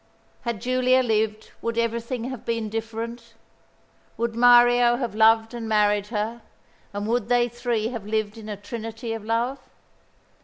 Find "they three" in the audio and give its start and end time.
7.29-7.89